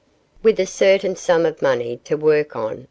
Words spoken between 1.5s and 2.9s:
money to work on, M.